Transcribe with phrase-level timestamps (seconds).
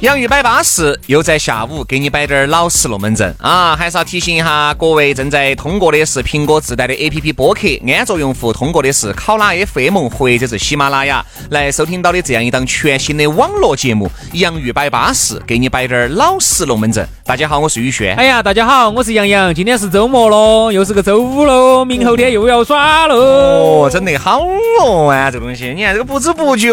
[0.00, 3.76] 洋芋摆巴士，又在下午给你摆点儿老实龙门阵啊！
[3.76, 17.06] 还是要提醒一下各位正在通过的是苹果自带的 APP 播客，安卓用户通过的是考拉 FM 或者是喜马拉雅来收听到的这样一档全新的网络节目《洋芋摆巴士》，给你摆点儿老实龙门阵。
[17.26, 18.16] 大家好，我是宇轩。
[18.16, 19.54] 哎呀，大家好，我是杨洋。
[19.54, 23.16] 今天是周末喽，又是个周五喽，明后天又要耍喽。
[23.16, 24.40] 哦，真的好
[24.80, 26.68] 哦啊，这东西，你看这个不知不觉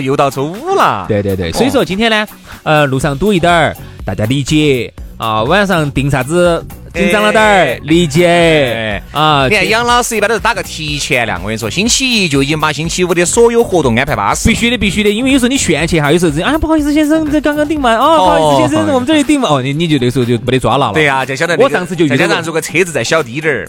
[0.00, 1.04] 又到周五了。
[1.06, 2.26] 对对对，所以说今天呢。
[2.64, 5.42] 呃，路上堵一点儿，大家理解啊。
[5.42, 6.64] 晚上订啥子
[6.94, 9.48] 紧张了点儿，理解啊。
[9.48, 14.48] 你看杨老师一般都是打个提前量，我跟你说，星期一就已经把星期五的所有活动安排巴适。
[14.48, 20.92] 必须的，必须的，因为有时候你炫去哈，有时候啊，不好意思先生，这刚刚订完哦，不好意思先生，我们这里订完哦，你你就那时候就没得抓了。
[20.92, 23.68] 对呀，就晓得我上次就再加上如果车子再小滴点儿。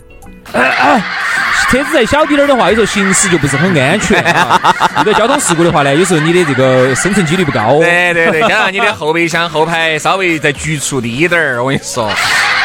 [1.74, 4.20] 车子再小滴点儿的话，有时候行驶就不是很安全。
[4.20, 7.80] 遇到交通事故的话呢，有时候你的这个生存几率不高。
[7.80, 12.06] 对对对，加上你的后备箱后排稍微再局促滴点儿，我跟你说。
[12.06, 12.16] 哎，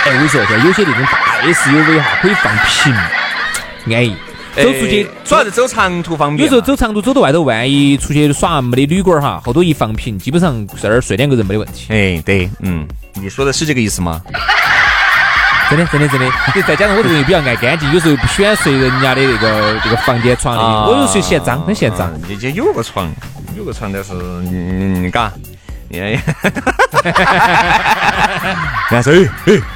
[0.04, 2.94] 我跟你说，像有些那种大 SUV 哈，可以放平，
[3.96, 4.14] 安逸。
[4.54, 6.44] 走出去主要是走长途方便。
[6.44, 11.86] 有时候走长途走到外头，万一出去耍没得旅馆哈，后头一放平，基本上在那儿睡两个人没得问题。
[11.88, 14.20] 哎，对，嗯，你说的是这个意思吗？
[15.70, 16.26] 真的，真的，真的。
[16.66, 22.10] 再加上我这个人又比较爱干净，有时候不喜欢睡人家的那个这个房间床里，我有时候嫌脏，很嫌脏。
[22.26, 23.10] 你家有个床，
[23.56, 25.30] 有个床，但是嗯，嘎，
[25.92, 26.18] 哎，
[28.90, 29.30] 但是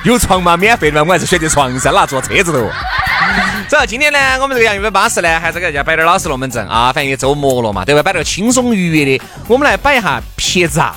[0.05, 2.70] 有床吗，免费的吗，我还是选择床噻，拿坐车子头。
[3.69, 8.03] 走，今天呢，我们这个洋芋巴士呢，还是给大家摆点老实龙门阵啊，反正也周末了嘛，对吧？
[8.03, 10.95] 摆点轻松愉悦的，我们来摆一下拍照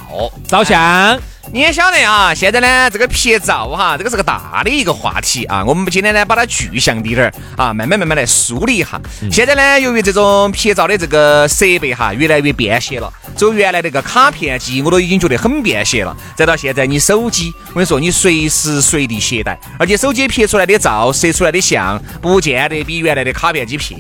[0.48, 1.20] 照相。
[1.52, 5.64] 你也晓得啊，现在呢，这个拍照哈，这个是个大的一个话题啊。
[5.64, 9.00] 我们今天呢，把它具象滴点儿啊，慢慢慢慢来梳理一下。
[9.32, 13.12] 现在呢，由于这种拍照的这个设备哈，越来越便携了。
[13.38, 16.16] 走原来那个卡片机，我都已经觉得很便携了。
[16.36, 23.96] 再到现在，你手机，我跟你说，你随时随地携带，而且手机拍出来的照、摄出来的像，不见得比原来的卡片机拍，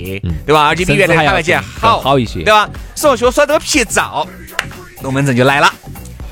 [0.45, 0.67] 对吧？
[0.67, 2.67] 而且比原来的卡片机好好一些，对吧？
[2.95, 4.27] 所以说说这个拍照，
[5.03, 5.71] 龙门阵就来了，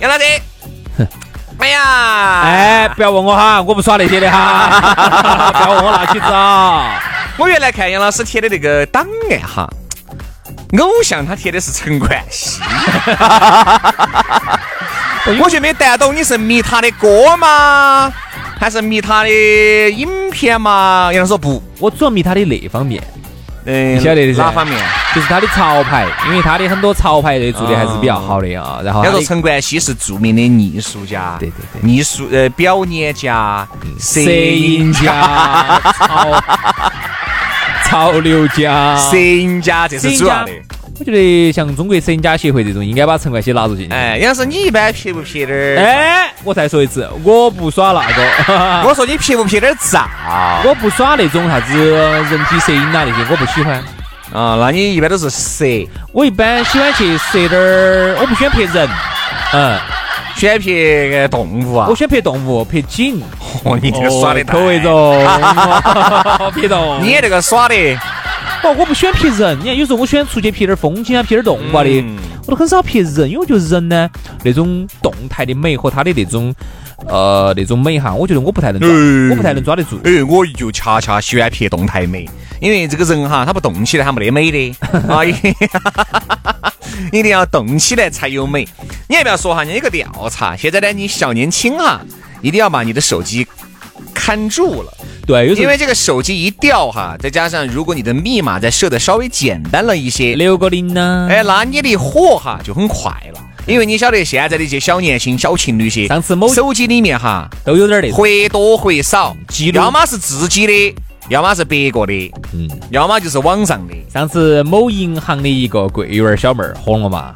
[0.02, 0.24] 杨老师。
[1.60, 7.00] 哎呀，哎，不要问我哈，我不耍那些的哈， 不要问我那些子啊。
[7.38, 9.68] 我原来看杨老师贴的那个档案哈，
[10.80, 12.60] 偶像他贴的是陈冠希，
[15.42, 18.12] 我就没带懂你是迷他的歌吗？
[18.60, 19.30] 还是迷他的
[19.90, 21.10] 影片吗？
[21.12, 23.02] 杨老师说不，我主要迷他的那方面。
[23.66, 24.78] 嗯，晓得的哪方面？
[25.16, 28.80] 就是他的潮牌，因为他的很多潮牌的做的还是比较好的啊。
[28.84, 33.68] 然后，要说陈冠希是著名的艺术家，对对对，艺术呃表演家、
[34.00, 36.44] 摄影家、 潮
[37.86, 40.52] 潮流家、摄影家，这是主要的。
[41.00, 43.96] 我觉得像中国摄影家协会这种，应该把陈冠希纳入进去。
[43.96, 45.78] 哎，杨老师，你一般拍不拍点儿？
[45.78, 48.84] 哎，我再说一次，我不耍那个。
[48.88, 50.08] 我说你拍不拍点儿照？
[50.64, 53.84] 我不耍那种啥子人体摄影啊那些，我不喜欢。
[54.32, 55.66] 啊，那你一般都是摄？
[56.12, 58.90] 我一般喜欢去摄点儿，我不喜欢拍人。
[59.54, 59.80] 嗯，
[60.36, 61.88] 喜欢拍动物啊？
[61.90, 63.20] 我喜欢拍动物，拍景。
[63.66, 65.26] 哦，你这个耍的口味重。
[65.26, 67.02] 拍动物。
[67.02, 67.76] 你这个耍的。
[68.64, 72.04] 哦，我不喜欢拍人，你看有时候我喜欢出去拍点风景啊，拍点动物啊的，
[72.46, 74.10] 我都很少拍人，因为我觉得人呢
[74.42, 76.56] 那种动态的美和他的那种
[77.08, 78.90] 呃那种美哈，我觉得我不太能抓，
[79.32, 80.00] 我不太能抓得住。
[80.06, 82.26] 哎，我就恰恰喜欢拍动态美，
[82.62, 84.76] 因为这个人哈，他不动起来他没得美的
[85.10, 85.26] 啊，
[87.12, 88.66] 一定要动起来才有美。
[89.10, 89.66] 你还不要说哈？
[89.66, 92.00] 你一个调查，现在呢你小年轻哈，
[92.42, 93.46] 一定要把你的手机
[94.14, 94.94] 看住了。
[95.26, 103.40] 对，因为这个手机一掉哈，再加上如果你的密码再设的稍微简单了一些，六个零呢，哎，那你的火哈就很快了。
[103.66, 110.96] 因为你晓得现在的一些小年轻、小情侣些，上次某手机里面哈都有点那，或多或少记录，要么是自己的，
[111.30, 113.94] 要么是别个的，嗯，要么就是网上的。
[114.12, 117.34] 上次某银行的一个柜员小妹儿火了嘛？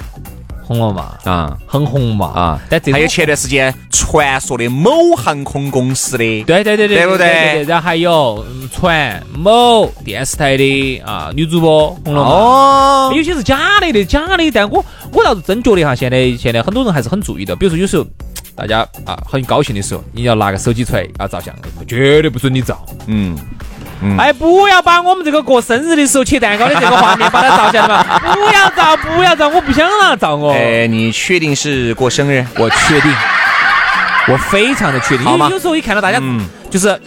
[0.68, 1.14] 红了嘛？
[1.24, 2.28] 啊，很红嘛？
[2.28, 7.64] 啊，但这还有前段时间传说的某航空公司的，对对对对，对不对？
[7.64, 12.30] 然后还有传某电视台的啊女主播红了嘛？
[12.30, 14.52] 哦，有些是假的的，假的。
[14.52, 17.56] 但我我我倒是真觉得哈，现在现在很多人还是很注意的。
[17.56, 18.06] 比如说有时候
[18.56, 21.56] 大家啊很高兴的时候，你要拿个手机出来啊照相，
[21.88, 22.86] 绝对不准你照。
[23.08, 23.38] 嗯，
[24.18, 28.04] 哎，不要把我们这个过生日的时候切蛋糕的这个画面把它照下来嘛！
[28.36, 30.52] 不要照，不要照，我不想让他照我。
[30.54, 32.46] 哎，你确定是过生日？
[32.58, 33.12] 我确定，
[34.28, 35.26] 我非常的确定。
[35.26, 37.00] 好吗因为有时候一看到大家嗯就是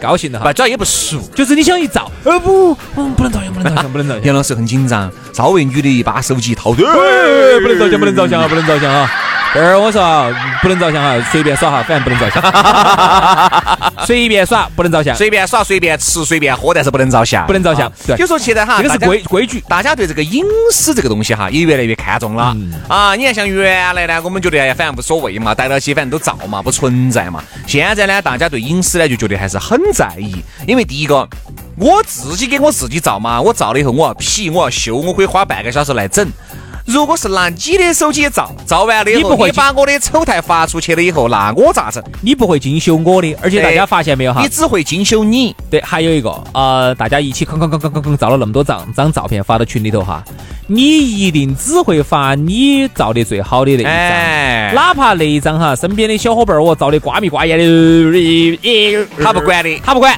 [0.00, 1.18] 高兴的哈不，，主要也不熟。
[1.34, 4.24] 就是你想一照，呃不，嗯 不能照相，不能照相，不能照相。
[4.24, 9.10] 杨老师很紧张，稍微女的一把手机掏，对，哎不能照相，不能照相啊，不能照相啊！
[9.54, 12.42] 这儿我说啊，不能照相哈，随便耍哈，反正不能照相，
[14.04, 19.62] 随便耍不能照相，随便耍、随便吃、随便喝，但是不能照相，不能照相就说现在哈，这个是规规矩。
[19.68, 20.42] 大家对这个隐
[20.72, 23.14] 私这个东西哈，也越来越看重了、嗯啊！
[23.14, 27.40] 你看，像原来呢，我们觉得哎呀，反正无所谓嘛，逮到起反正都照嘛，不存在嘛。
[27.64, 30.34] 现在呢，大家对隐私呢就觉得还是很在意，
[30.66, 31.28] 因为第一个，
[31.76, 36.28] 我自己给我自己照嘛，我照了以后我要 P，我要修，我可以花半个小时来整。
[36.84, 42.02] 如果是拿你的手机照，照完了以后，你不会你把我的丑态发出去了以后，那我咋整？
[42.20, 44.48] 你不会精修我的，而且大家发现没有哈你？
[44.48, 45.56] 只会精修你。
[45.70, 50.22] 对，还有一个，呃，大家一起吭吭吭吭吭吭照了那么多张张照片发到群里头哈，
[50.66, 53.90] 你一定只会发你照的最好的那一张。
[53.90, 58.58] 哎，哪怕那一张哈，身边的小伙伴儿我照的瓜米瓜眼的，
[59.22, 59.80] 他不管的。
[59.82, 60.14] 他不管，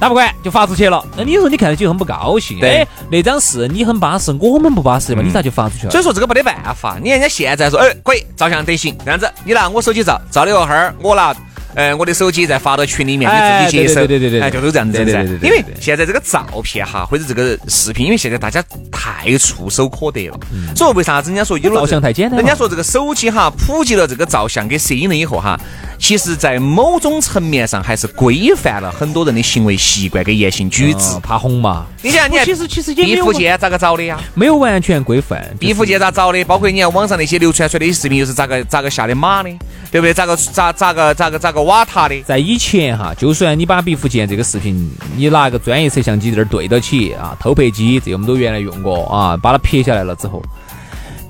[0.00, 1.04] 他不管就发出去了。
[1.16, 2.78] 那你说你看到就很不高兴，对。
[2.78, 5.90] 哎，那张是你很巴适，我们不巴适嘛，你咋就发出去了？
[5.90, 11.34] 所以说这个没得办法，你看人家现在说，哎，可以照相得行，这样子，你拿我手机照，照了以后，哈儿我拿。
[11.74, 15.48] 呃，我的手机再发到群里面，哎你自己接收，对对对哎，就都这样子对对噻对对对。
[15.48, 20.74] 因为现在这个照片哈，或者这个视频，因为现在大家太触手可得了，嗯。
[20.74, 22.38] 所以为啥子人家说有了照相太简单了。
[22.38, 25.60] 人家说这个手机哈普及了这个照相跟摄影了以后哈，
[25.98, 31.20] 其实在某种层面上还是规范了很多人的行为习惯跟言行举止嗯。
[31.20, 31.86] 怕红嘛？
[32.02, 34.18] 你想，你看其实其实也毕福剑咋个找的呀？
[34.34, 35.44] 没有完全规范。
[35.58, 36.42] 毕福剑咋找的？
[36.44, 39.50] 包括你看网上那些流传出来的视频，又是咋个咋个下的马的，
[39.90, 40.14] 对不对？
[40.14, 42.22] 咋个咋咋个咋个咋个瓦塔的？
[42.22, 50.40] 在以前哈，就算你把毕福剑这个视频，你拿个专业摄像机在那儿对到起啊，偷拍机，这我们都原来用过啊，把它拍下来了之后，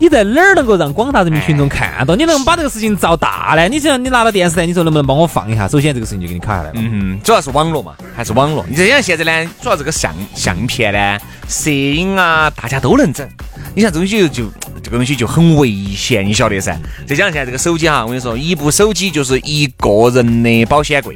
[0.01, 2.15] 你在哪儿能够让广大人民群众看到？
[2.15, 3.69] 你能把这个事情造大呢？
[3.69, 5.67] 你想你拿到电视台，你说能不能帮我放一下？
[5.67, 6.75] 首先这个事情就给你卡下来了。
[6.77, 8.65] 嗯，主要是网络嘛，还是网络。
[8.69, 11.19] 你这像现在呢，主要这个相相片呢、
[11.49, 13.29] 摄影啊，大家都能整。
[13.75, 14.51] 你像这东西就就
[14.89, 16.75] 这个东西就很危险，你晓得噻。
[17.07, 21.15] 再加上现在这个手机哈，我跟你说，一部手机就是一个人的保险柜，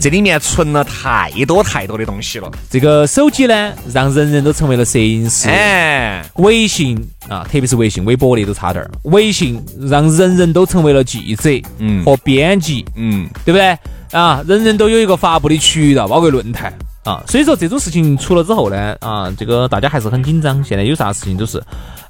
[0.00, 2.50] 这里面存了太多太多的东西了。
[2.70, 5.50] 这个手机呢，让人人都成为了摄影师。
[5.50, 8.90] 哎，微信啊，特别是微信、微博的都差点儿。
[9.02, 13.76] 微信让人人都成为了记者，嗯和编辑，嗯，对不对？
[14.12, 16.72] 啊，人人都有一个发布的渠道，包括论坛
[17.10, 17.22] 啊。
[17.26, 20.62] 所以说这种事情出了之后呢，啊，这个大家还是很紧张。
[20.62, 21.62] 现在有啥事情都是，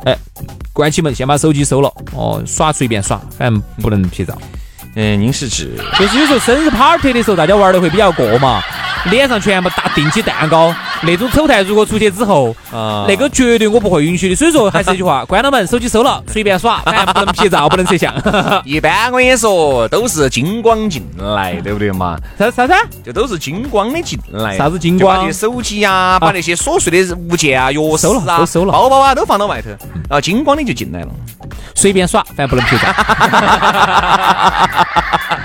[0.05, 0.17] 哎，
[0.73, 4.37] 关起门先把手机收了，哦，耍随便耍，反正不能拍照。
[4.97, 8.61] 嗯，您是指就是有时候生日 party 的时候，大家玩的会比较过嘛，
[9.11, 14.35] 脸上全部打定起蛋糕，那种丑态如果出去之后，啊那个绝对我不会允许的。
[14.35, 18.15] 所以说还是一句话，关了门，手机收了，随便耍，反正不能拍照，不能摄像。
[18.65, 22.17] 一般我跟你说，都是金光进来，对不对嘛？
[22.39, 22.75] 啥啥啥？
[23.05, 24.57] 就都是金光的进来。
[24.57, 29.71] 啥子金光就把你手机呀、把那些琐碎的物件啊、钥收了匙啊、都收了包包啊，都放到外头，
[30.09, 31.09] 然后金光的就进来了。
[31.75, 32.93] 随便耍，反正不能拍照。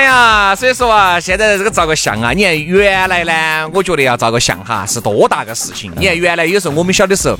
[0.00, 5.92] 哎呀，所以说啊，现在这个照个相啊，你看原来呢，我觉得要照个相哈是多大个事情。
[5.94, 7.38] 你看原来有时候我们小的时候。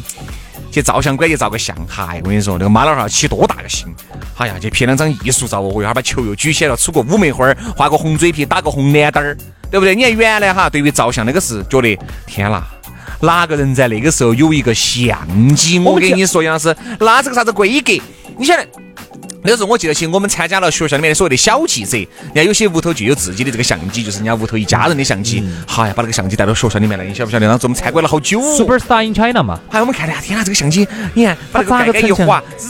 [0.70, 3.88] 去照相馆去照个相，嗨，我跟你说，那个妈老汉起多大个心，
[4.36, 9.36] 哎呀，去拍两张艺术照我，一下把球又举起来了，出个五梅花，画个红嘴皮，打个红脸蛋儿，
[9.68, 9.96] 对不对？
[9.96, 12.64] 你看原来哈，对于照相那个是觉得，天啦，
[13.20, 15.18] 哪个人在那个时候有一个相
[15.56, 15.80] 机？
[15.80, 18.00] 我跟你说，杨老师，那是个啥子规格？
[18.38, 18.64] 你晓得？
[19.42, 27.48] 那时候我记得起，我们参加了学校里面的所谓的小记者，人家有些屋头就有自己的这个相机，就是人家屋头一家人的相机，好呀，把那个相机带到学校里面来，你晓不晓得？
[27.48, 28.40] 当时我们参观了好久。
[28.40, 32.68] Superstar in China 嘛，还有我们看的，天哪，这个相机，你看把那个盖盖一成像划，滋，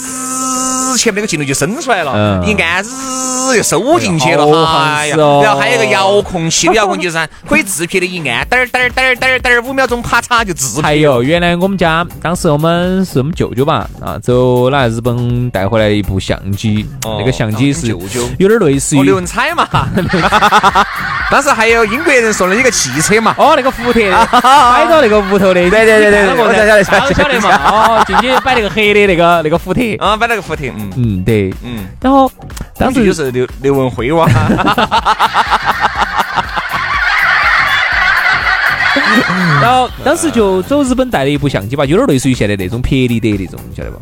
[0.96, 10.88] 前面那个镜头就伸出来了，嗯一按，滋，又收进去了，哎呀，然后还有个遥控器，遥控器噻可以自拍的，一按，嘚儿嘚儿嘚儿嘚儿嘚儿，五秒钟啪嚓就自拍。
[10.88, 19.66] 还有原来我们家当时我们是我们舅舅吧，啊，走来日本带回来一部相机，哦那个相机是舅舅有点类似哦，于刘文彩嘛，
[21.30, 27.50] 当时还有英国人送了一个汽车嘛，哦，那个福特摆到那个屋头的，对对对对对我晓得晓得晓得嘛？
[27.70, 31.52] 哦，进去摆那个黑的那个那个福特，啊，摆那个福特，嗯嗯，对。
[31.62, 32.30] 嗯，然后
[32.76, 34.26] 当时就是刘刘文辉哇，
[39.60, 44.00] 然后当时就走日本带了一部相机吧，有点类似于现在那种拍立得那种，你晓得不？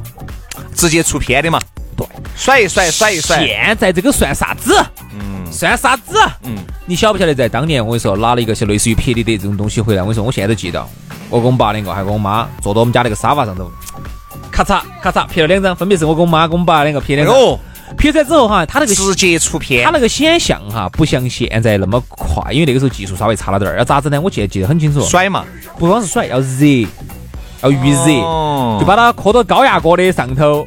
[0.74, 1.58] 直接出片的嘛。
[1.96, 2.06] 对，
[2.36, 3.44] 甩一甩，甩一甩。
[3.44, 4.72] 现在这个算啥子？
[5.12, 6.14] 嗯，算啥子？
[6.44, 6.56] 嗯，
[6.86, 10.80] 你晓不晓得在当年我跟你说拿了一个像类似于拍立得这种东西回来，我跟你说我现在都记得，
[11.28, 13.68] 我跟我爸两个还跟我妈坐到我们家那个沙发上头，
[14.58, 17.32] 咔嚓咔嚓拍了两张，分别是我跟我妈跟我爸两个拍两张。
[17.32, 17.56] 哦，
[17.96, 23.78] 拍出来之后哈，他那个直接出片，他那个显像哈不像现在那么快，因为那个时候技术稍微差了点儿。
[23.78, 24.20] 要咋子呢？
[24.20, 25.44] 我记得记得很清楚，甩嘛，
[25.78, 26.88] 不光是甩，要热，
[27.62, 28.06] 要预热，
[28.80, 30.66] 就把它磕到高压锅的上头。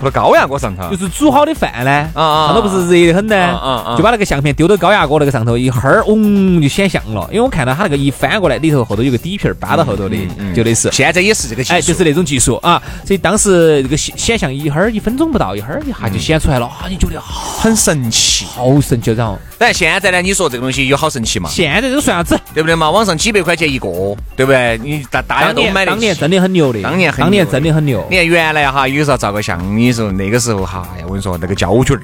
[0.00, 7.28] 搁到高压锅上头，就是煮好的饭呢，上头不是热得很呢，就把那个相片丢到高压锅那个上头，一会儿嗡就显像了。
[7.30, 10.16] 因为我看到它那个一翻过来，里头后头有个底片扒到后头的，
[10.54, 10.88] 就类似。
[10.92, 12.82] 现在也是这个技术，哎，就是那种技术啊。
[13.04, 16.86] 所以当时这个显显像一会儿一分钟不到，一会儿一下就显出来了啊！
[16.88, 19.38] 你觉得很神奇，好神奇，然后。
[19.58, 20.22] 但现在呢？
[20.22, 21.50] 你说这个东西有好神奇吗？
[21.52, 22.40] 现在这个算啥子？
[22.54, 22.90] 对不对嘛？
[22.90, 23.88] 网上几百块钱一个，
[24.34, 24.78] 对不对？
[24.82, 25.90] 你大大家都买的。
[25.92, 28.02] 当年真的很牛的，当年当年真的很牛。
[28.10, 32.02] 你看原来哈，有时候照个相，你说那个时候哈，哎呀，我跟你说那个胶卷儿，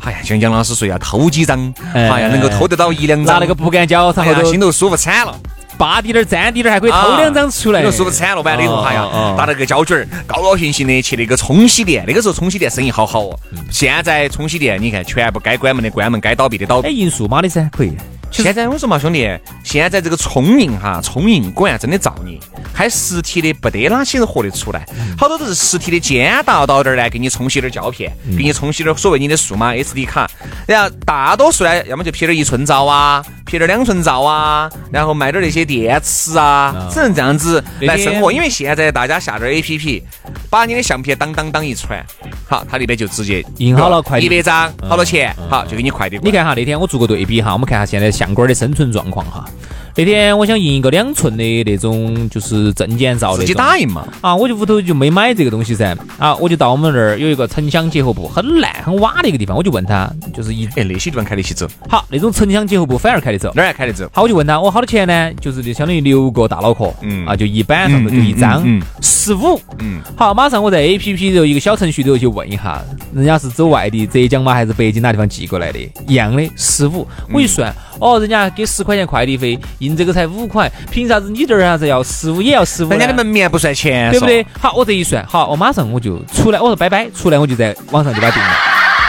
[0.00, 5.34] 哎呀，像杨老师说要偷几张，哎呀，能够偷得到一两张，拿那个不干胶，然后心头舒服惨了。
[5.76, 7.80] 扒滴点儿、粘滴点儿，还可以偷两张出来。
[7.82, 12.04] 那舒服惨了，完了以后，哎呀，拿那个胶卷儿，高高兴兴的去那个冲洗店。
[12.04, 13.38] 那个时候冲洗店生意好好哦。
[13.70, 16.88] 现在冲洗店，你看全部该关门的关门，该倒闭的倒闭。
[16.88, 17.92] 哎，印数码的噻，可以。
[18.30, 19.28] 现在我说嘛，兄弟，
[19.64, 22.38] 现在这个聪明哈，聪明果然真的造孽，
[22.72, 24.86] 开实体的不得哪些人活得出来，
[25.18, 30.30] 好多都是实体的尖大到点儿来，给你冲洗点儿胶片，给你冲洗点儿所谓你的数码 SD 卡，
[30.66, 38.30] 然后大多数呢，要么就撇点一寸照啊，拍点两寸照啊，然后卖点那些电池啊，只能这样子来生活。
[38.30, 40.02] 因为现在大家下点 APP，
[40.50, 42.04] 把你的相片当当当一传，
[42.46, 46.20] 好，他那边就直接印好了快递一百张，好多钱，好就给你快递。
[46.22, 48.08] 你看哈，那天我做个对比哈，我们看下现在。
[48.18, 49.44] 相馆的生存状况哈。
[49.98, 54.06] 那天我想印一个两寸的那种，就是证件照的，自己打印嘛。
[54.20, 55.98] 啊，我就屋头就没买这个东西噻。
[56.18, 61.66] 啊，我就到我们那儿有一个城乡结合部，很烂很瓦的一个地方，我就问他，就是一哎那些地方开得起走。
[61.88, 64.08] 好，那种城乡结合部反而开得走，哪儿开得走？
[64.12, 65.32] 好，我就问他，我好多钱呢？
[65.40, 68.62] 就是就相当于六个大脑壳，嗯啊，就一板上头就一张，
[69.02, 69.60] 十五。
[69.80, 72.80] 嗯，好，马上我在 A P P 头一个小程序头去问一下，
[73.14, 75.78] 人家是走外地浙江嘛还是北京哪地方寄过来的？
[76.06, 80.70] 一样的十五，我一算，哦，人家给十块钱快递费，印这个才五块。
[80.90, 82.90] 凭啥子你这儿啥子要十五也要十五？
[82.90, 84.44] 人家的门面不算钱，对不对？
[84.60, 88.50] 好，我这一算，好，我马上我就出来，我说拜拜，出来我就在网上就把它订了。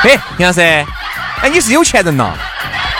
[0.03, 2.34] 哎，杨老师，哎，你是有钱人呐？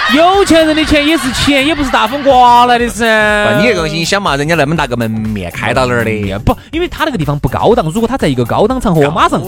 [0.16, 3.06] 有钱人的钱也是钱，也不是大风刮来的噻。
[3.48, 6.40] 不，你这个东西，你想嘛，人家那么大个门面开到那儿的？
[6.40, 7.86] 不，因为他那个地方不高档。
[7.94, 9.40] 如果他在一个高档场合，我马上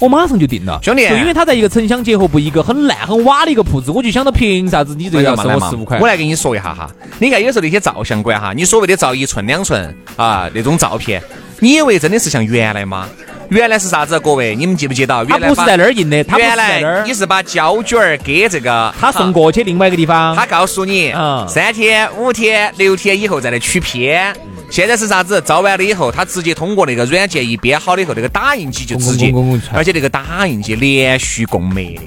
[0.00, 0.80] 我马上就定了。
[0.82, 5.98] 兄弟，就因为他在一个城乡结合部，一个很烂很瓦的一个铺子，我就想到凭啥子你这要收我十五块？
[6.00, 6.90] 我来给你说一下哈。
[7.18, 11.22] 你看有时候那些照相馆哈，你所谓的照一寸两寸啊那种照片，
[11.60, 13.06] 你以为真的是像原来吗？
[13.50, 14.18] 原来是啥子？
[14.20, 15.24] 各位，你们记不记得？
[15.26, 24.34] 他不是在那儿印的，他原来你是把胶卷儿给这个，他送过去另外一个地方，他告诉你，嗯三天、五天、六天以后再来取片。
[24.68, 25.40] 现在是啥子？
[25.42, 29.32] 照完了以后，他直接通过那个软件一编好了以后，那个打印机就直接，
[29.72, 32.02] 而且那个打印机连续供媒的，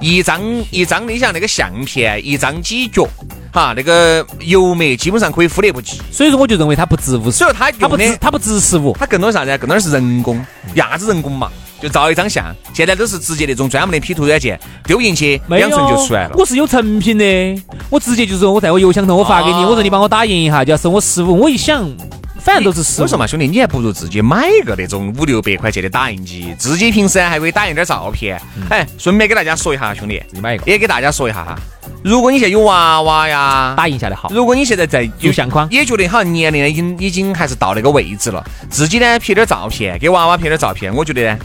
[0.00, 3.08] 一张一张，你像那个相片，一张几角。
[3.52, 9.56] 哈，那个油墨基本上可以忽略不计，所以说我就认为它不值五十，所以它它不值它不值十五，它更多啥子？
[9.56, 11.50] 更多是人工，啥子人工嘛？
[11.80, 16.34] 就照一张相，现在都是直接那种专门的 P 图软件丢进去，两寸就出来了。
[16.36, 21.40] 我是有成品的，我直接就是我在我邮箱头我发给你，我说你帮我打印一下，就要收我十五。
[21.40, 21.90] 我一想。
[22.40, 23.02] 反正都是十。
[23.02, 28.40] 我说嘛，兄弟，你还不如自己买一个那种五六百块钱的打印机，自己平时还可以打印点照片。
[28.70, 31.58] 哎，顺便给大家说一下，兄弟，自己买一个，也给大家说一下哈。
[32.02, 34.30] 如果你现在有娃娃呀，打印下来好。
[34.32, 41.38] 如果你现在在有相框，也觉得好像年龄已经已经还是到那个位置了，自己呢拍点照片，给娃娃拍点照片，我觉得呢。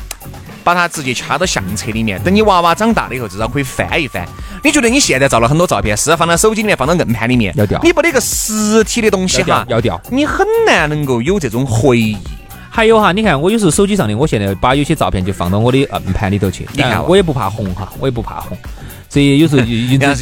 [0.64, 4.28] 把它直接掐到相册里面，等你娃娃长大了以后，至少可以翻一翻。
[4.64, 7.80] 你觉得你现在照了很多照片，是放到手机里面，放到硬盘里面，要掉。
[7.84, 10.00] 你把那个实体的东西哈，要掉。
[10.10, 12.18] 你很难能够有这种回忆。
[12.70, 16.66] 还有哈，你看我有时候手机上的，我现在把有些照片就放到我的硬盘里头去。
[16.74, 18.58] 你看，我也不怕红哈，我也不怕红。
[19.12, 19.68] 所以有时候 就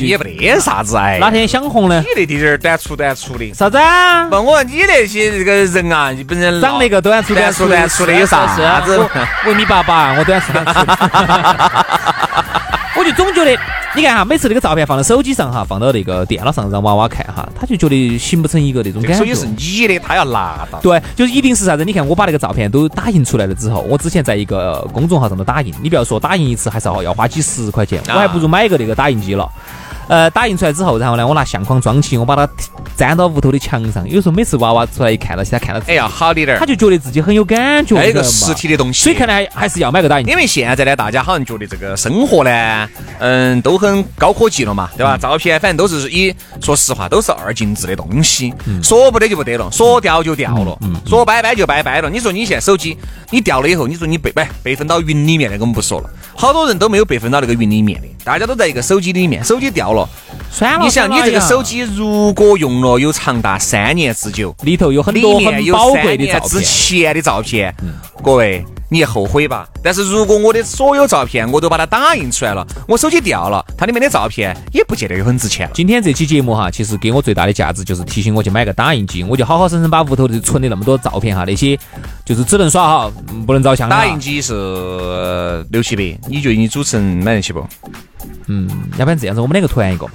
[0.03, 1.19] 也不得啥子哎。
[1.19, 2.01] 哪天想红呢？
[2.01, 3.53] 你那点儿短粗短粗的。
[3.53, 3.77] 啥子？
[3.77, 4.27] 啊？
[4.29, 8.48] 问，我问你那些这个人啊，你本身长那个短粗短粗短粗的有啥
[8.81, 8.98] 子？
[9.46, 10.74] 我一米八八，我短粗短粗。
[13.13, 13.58] 总觉得。
[13.96, 19.18] 你看哈，每次那个照片放到手机上哈，放到那个电脑上让娃娃看哈，他就觉得形不成一个那种感觉。
[19.18, 20.80] 手机是你的，他要拿到。
[20.80, 21.84] 对，就是一定是啥子？
[21.84, 29.50] 你看我把那个照片都打印出来了之后，我之前在一个公众号上头打印，你不要说打印一次还是要要花几十块钱，我还不如买一个那个打印机了。
[30.10, 32.50] 呃，打印出来之后，然后呢，我拿相框装起，我把它
[32.98, 34.10] 粘到屋头的墙上。
[34.10, 36.66] 有时候每次娃娃出来一看到起，他看到，哎呀，好的点儿他。
[36.70, 40.28] 就觉得自己很有感觉，还有个实体的东西，所以看来还是要买个打印。
[40.28, 45.18] 因为现在呢，大家好像觉得这个生活呢，嗯，都很高科技了嘛，对吧？
[45.18, 52.10] 照片反正都是以，说实话都是二进制的东西，说不得就不得了，说掉就掉了，说拜拜就拜拜了。
[52.10, 52.96] 你说你现在手机
[53.32, 59.99] 你掉了以后，你说你备备备份到云里面那个我们不说了，好多人都没有备份到那个云里面的，大家都在一个手机里面，手机掉了，
[60.82, 66.65] 你想你这个手机机如果用了有长达三年之久，里头有很多很宝贵的照片之片。
[66.65, 67.74] 前的照片，
[68.24, 69.67] 各位你后悔吧？
[69.84, 75.69] 但是如果我的所有照片我都把它打印出来了，我手机掉了，它里面的照片也不见得有很值钱。
[75.74, 81.77] 今天这期节目哈，其实给我最大的价值就是提醒我去买个打印机，我就好好生生把屋头的存的那么多照片哈，那些
[82.25, 83.96] 就是只能耍哈，嗯不能照相的。
[83.96, 87.63] 打印机是六七百，你觉得你主持人买得起不？
[88.48, 88.67] 嗯，
[88.98, 90.13] 要不然这样子，我们两个团一个嘛。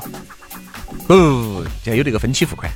[1.07, 2.69] 不，现在有这个分期付款。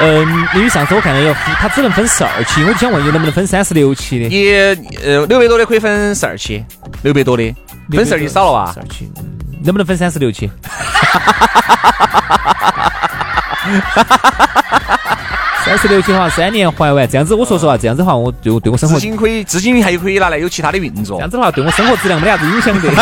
[0.00, 4.28] 嗯，因为上次我看到有，它只能分十二期，我就想问你能不能分三十六期的？
[4.28, 4.52] 你
[5.04, 6.64] 呃六百多的可以分十二期，
[7.02, 7.52] 六百多的
[7.90, 8.80] 分十二期少了吧十？
[8.80, 9.24] 二期，嗯，
[9.64, 10.50] 能不能分三十六期？
[15.64, 21.30] 三十六期的话，三年还完，这样子我说实话，这样子的话，我对我对我生活资金可以，资金还可以拿来有其他的运作这样。
[21.30, 22.88] 子的话，对我生活质量没得啥子影响的。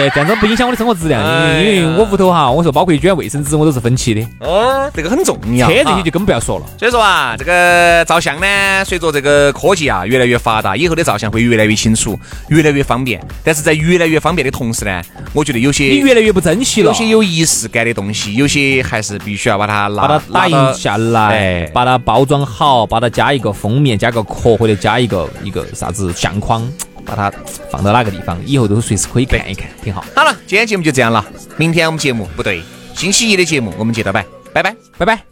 [0.00, 5.66] 对，这样子不影响我的生活质量，因为我屋头哈，我说包括一卷卫生纸我都是分期的，哦，这个很重要。
[5.66, 6.64] 啊车这些就更不要说了。
[6.78, 13.20] 所以说啊，这个照相呢，随着这个科技啊越来越发达，以后的照相会越来越清楚，越来越方便。
[13.44, 15.02] 但是在越来越方便的同时呢，
[15.34, 26.66] 我觉得有些你越来越不珍惜了有，些有仪式感的东西，有些还是必须要把它拿把它打印下来哎，把它包装好，把它加一个封面，加个壳或者加一个一个啥子相框，
[27.10, 27.30] 把它
[27.70, 30.04] 放到哪个地方，以后都随时可以看一看，挺好。
[30.14, 31.24] 好了，今天节目就这样了。
[31.56, 32.62] 明天我们节目不对，
[32.94, 34.74] 星期一的节目我们接着摆，拜拜。
[34.96, 35.29] 拜拜。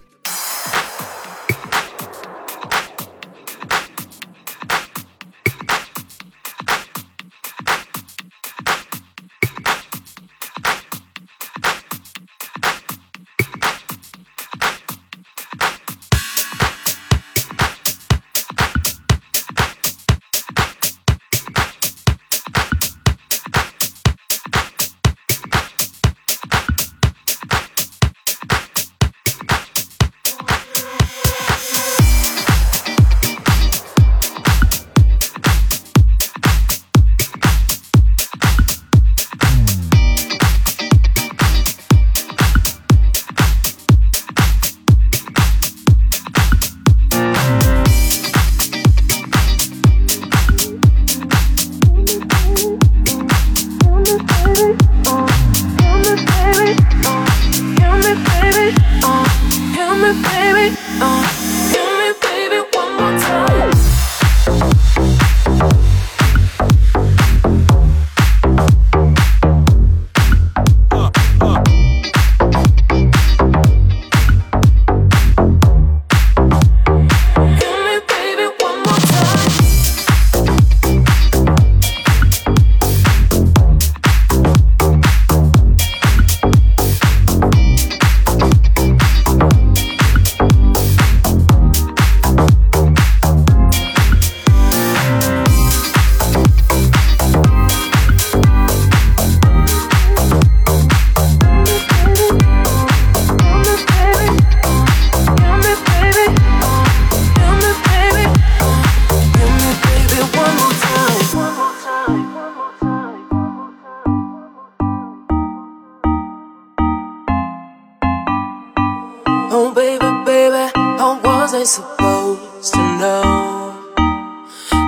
[121.69, 123.93] Supposed to know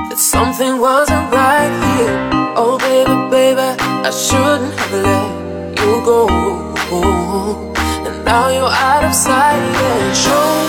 [0.09, 2.17] that something wasn't right here?
[2.57, 3.69] Oh baby, baby,
[4.09, 6.27] I shouldn't have let you go.
[8.07, 9.61] And now you're out of sight.
[10.17, 10.60] Show